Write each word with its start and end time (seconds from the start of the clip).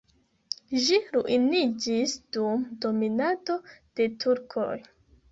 Ĝi 0.85 0.95
ruiniĝis 1.15 2.15
dum 2.37 2.63
dominado 2.85 3.57
de 3.99 4.07
turkoj. 4.25 4.71